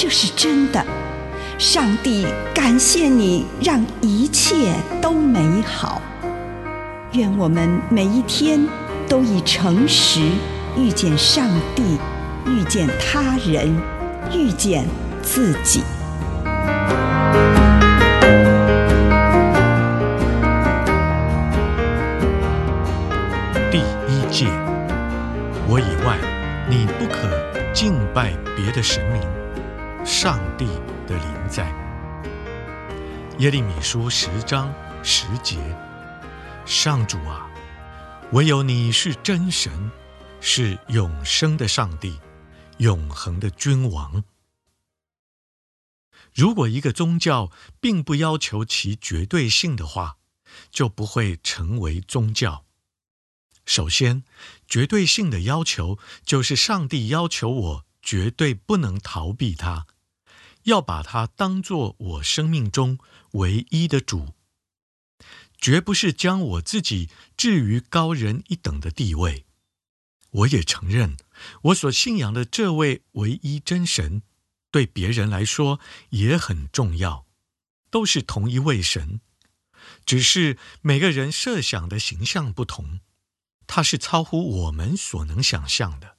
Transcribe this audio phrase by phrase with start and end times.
[0.00, 0.80] 这是真的。
[1.58, 6.00] 上帝感谢你，让一切都美好。
[7.14, 8.64] 愿我们每一天
[9.08, 10.20] 都以诚实
[10.76, 11.98] 遇见上帝，
[12.46, 13.76] 遇见他人，
[14.32, 14.86] 遇见
[15.20, 15.82] 自己。
[23.68, 24.46] 第一诫
[25.66, 26.16] 我以外，
[26.70, 27.28] 你不可
[27.74, 29.37] 敬拜别的神明。
[30.04, 30.64] 上帝
[31.06, 31.68] 的临在。
[33.38, 35.58] 耶利米书十章十节：
[36.64, 37.50] 上主啊，
[38.32, 39.90] 唯有你是真神，
[40.40, 42.18] 是永生的上帝，
[42.78, 44.24] 永恒的君王。
[46.34, 50.18] 如果一个宗教并不要求其绝对性的话，
[50.70, 52.64] 就不会成为宗教。
[53.66, 54.24] 首先，
[54.66, 59.86] 绝对性的要求就是上帝要求我绝对不能逃避他，
[60.62, 62.98] 要把他当作我生命中
[63.32, 64.32] 唯一的主，
[65.58, 69.44] 绝不是将我自己置于高人一等的地位。
[70.30, 71.18] 我也承认，
[71.64, 74.22] 我所信仰的这位唯一真神，
[74.70, 77.26] 对别人来说也很重要，
[77.90, 79.20] 都是同一位神，
[80.06, 83.00] 只是每个人设想的形象不同。
[83.66, 86.16] 他是超乎我们所能想象的，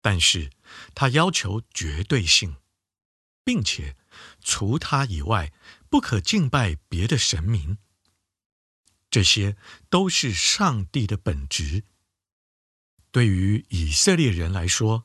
[0.00, 0.50] 但是
[0.94, 2.56] 他要求绝对性，
[3.44, 3.96] 并且
[4.42, 5.52] 除他以外
[5.88, 7.78] 不可敬拜别的神明。
[9.10, 9.56] 这些
[9.88, 11.84] 都是上帝的本质。
[13.10, 15.04] 对于以色列人来说，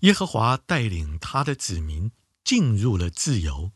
[0.00, 2.10] 耶和华带领他的子民
[2.42, 3.70] 进入了自由，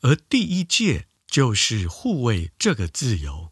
[0.00, 3.50] 而第一诫就是护卫这个自由。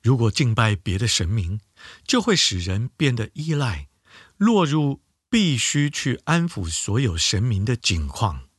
[0.00, 1.60] 如果敬拜别的神明，
[2.06, 3.88] 就会使人变得依赖，
[4.36, 5.01] 落入
[5.32, 8.50] 必须去安抚所有神明的境况，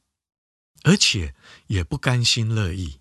[0.82, 1.36] 而且
[1.68, 3.00] 也不甘心乐意。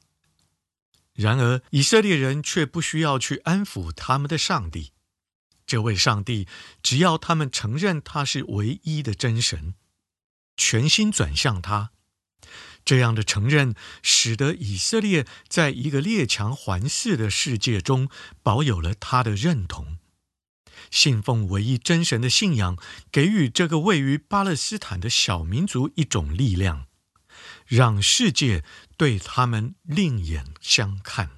[1.15, 4.93] 然而，以色列人却不需要去安抚他们的上帝。
[5.65, 6.47] 这位上帝
[6.83, 9.75] 只要他们承认他是唯一的真神，
[10.55, 11.93] 全心转向他。
[12.85, 18.11] 这样的承认，使得以色列在一个列强环伺的世界中
[18.43, 19.97] 保有了他的认同。
[20.91, 22.77] 信奉唯一真神的信仰
[23.11, 26.87] 给予这个位于巴勒斯坦的小民族一种力量
[27.67, 28.63] 让世界
[28.97, 31.31] 对他们另眼相看。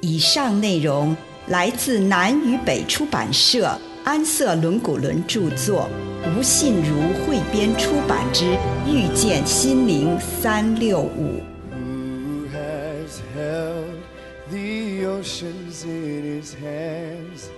[0.00, 5.88] 以上内容来自南与北出版社安瑟伦古伦著作
[6.36, 11.42] 吴信如汇编出版之遇见心灵三六五。
[11.72, 14.02] Who has held
[14.50, 17.48] the oceans in his hands?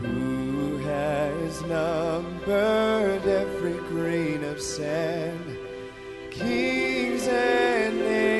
[0.00, 5.58] Who has numbered every grain of sand?
[6.30, 8.33] Kings and nations.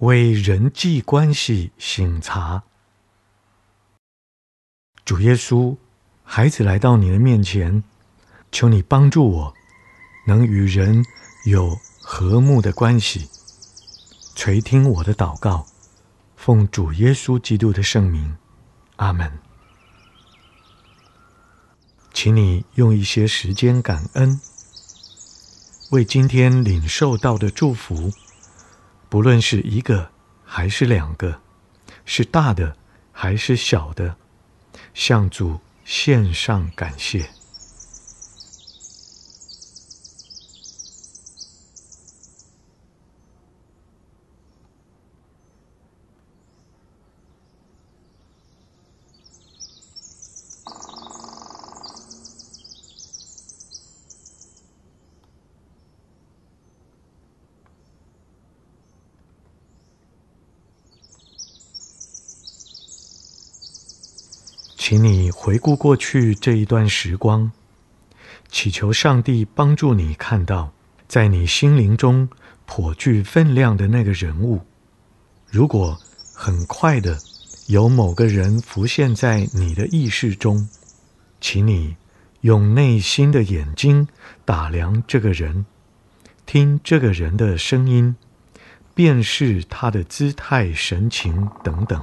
[0.00, 2.62] 为人际关系醒察。
[5.04, 5.76] 主耶稣，
[6.24, 7.84] 孩子来到你的面前，
[8.50, 9.54] 求你帮助我，
[10.26, 11.04] 能与人
[11.44, 13.28] 有和睦的关系。
[14.34, 15.66] 垂听我的祷告，
[16.34, 18.38] 奉主耶稣基督的圣名，
[18.96, 19.30] 阿门。
[22.14, 24.40] 请你用一些时间感恩，
[25.90, 28.10] 为今天领受到的祝福，
[29.10, 30.10] 不论是一个
[30.44, 31.40] 还是两个，
[32.06, 32.76] 是大的
[33.12, 34.14] 还是小的，
[34.94, 37.39] 向主献上感谢。
[64.82, 67.52] 请你回顾过去这一段时光，
[68.48, 70.72] 祈求上帝帮助你看到，
[71.06, 72.30] 在你心灵中
[72.64, 74.62] 颇具分量的那个人物。
[75.50, 76.00] 如果
[76.34, 77.18] 很快的
[77.66, 80.66] 有某个人浮现在你的意识中，
[81.42, 81.96] 请你
[82.40, 84.08] 用内心的眼睛
[84.46, 85.66] 打量这个人，
[86.46, 88.16] 听这个人的声音，
[88.94, 92.02] 辨识他的姿态、神情等等。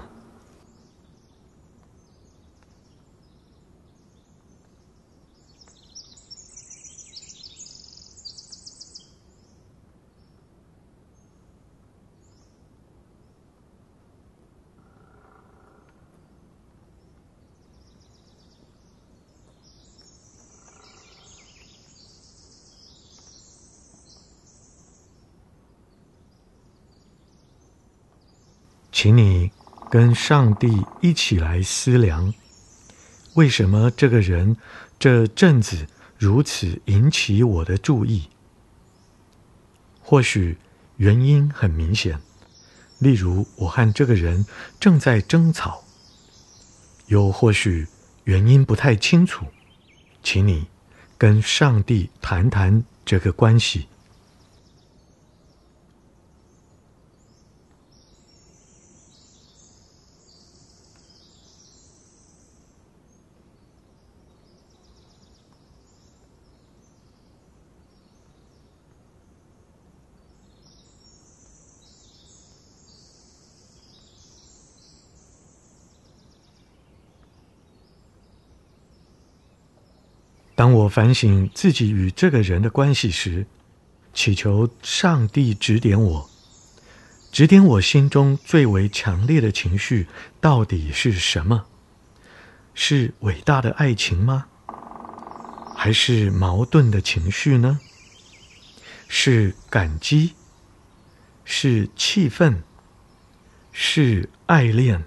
[28.99, 29.51] 请你
[29.91, 32.33] 跟上帝一起来思量，
[33.35, 34.57] 为什么这个人
[34.97, 35.85] 这阵子
[36.17, 38.27] 如此引起我的注意？
[40.01, 40.57] 或许
[40.95, 42.19] 原因很明显，
[42.97, 44.43] 例如我和这个人
[44.79, 45.83] 正在争吵；
[47.05, 47.85] 又或许
[48.23, 49.45] 原因不太清楚，
[50.23, 50.65] 请你
[51.19, 53.87] 跟上帝谈谈这个关系。
[80.57, 83.45] 当我反省自己与这个人的关系时，
[84.11, 86.27] 祈求上帝指点我，
[87.31, 90.07] 指点我心中最为强烈的情绪
[90.41, 91.65] 到底是什么？
[92.73, 94.47] 是伟大的爱情吗？
[95.75, 97.79] 还是矛盾的情绪呢？
[99.07, 100.33] 是感激？
[101.45, 102.63] 是气愤？
[103.71, 105.05] 是爱恋？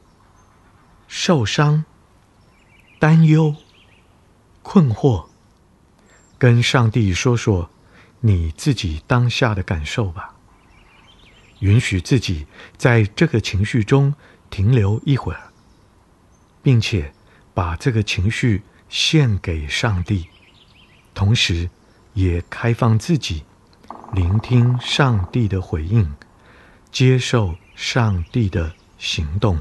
[1.09, 1.85] 受伤？
[3.00, 3.57] 担忧？
[4.62, 5.30] 困惑？
[6.41, 7.69] 跟上帝说说
[8.21, 10.35] 你自己当下的感受吧，
[11.59, 12.47] 允许自己
[12.79, 14.15] 在这个情绪中
[14.49, 15.53] 停留一会儿，
[16.63, 17.13] 并且
[17.53, 20.31] 把这个情绪献给上帝，
[21.13, 21.69] 同时
[22.15, 23.45] 也开放自己，
[24.15, 26.11] 聆听上帝的回应，
[26.91, 29.61] 接受上帝的行动。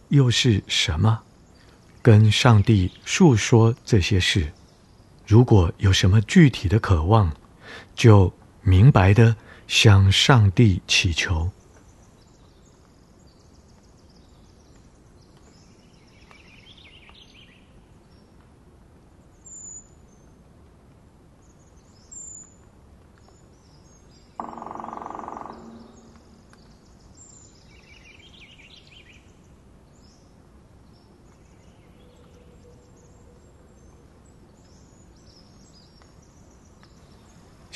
[0.11, 1.21] 又是什么？
[2.01, 4.51] 跟上帝述说这些事。
[5.25, 7.31] 如果有什么具体的渴望，
[7.95, 9.33] 就明白的
[9.67, 11.49] 向上帝祈求。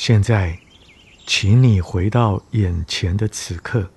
[0.07, 0.59] 现在，
[1.25, 3.89] 请你回到眼前的此刻，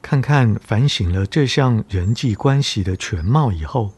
[0.00, 3.92] 看看反省了这项人际关系的全貌以后，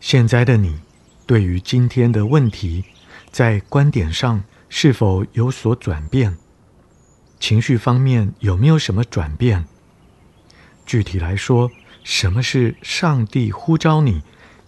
[0.00, 0.80] 现在的你
[1.26, 2.86] 对于今天的问题，
[3.30, 6.38] 在观点上是否有所转变？
[7.38, 9.66] 情绪方面有没有什么转变？
[10.86, 11.70] 具体来说，
[12.02, 14.22] 什么是上帝呼召你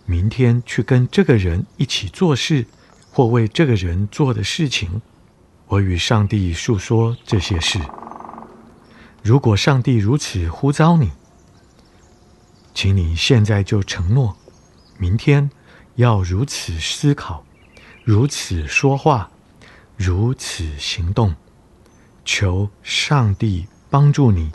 [0.05, 2.67] 明天去跟这个人一起做事，
[3.13, 5.03] 或为这个人做的事情？
[5.67, 7.79] 我与上帝述说这些事。
[9.23, 11.11] 如果上帝如此呼召你，
[12.73, 14.35] 请你现在就承诺，
[14.97, 15.51] 明天
[15.97, 17.45] 要如此思考，
[18.03, 19.31] 如此说话，
[19.97, 21.35] 如此行动。
[22.25, 24.53] 求上帝帮助你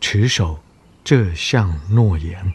[0.00, 0.60] 持守
[1.02, 2.52] 这项诺言。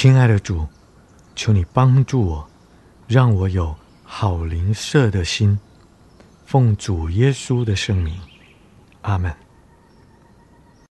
[0.00, 0.64] 亲爱的主，
[1.34, 2.48] 求你帮助我，
[3.08, 3.74] 让我有
[4.04, 5.58] 好灵舍的心，
[6.46, 8.16] 奉主耶稣的圣名，
[9.02, 9.34] 阿门。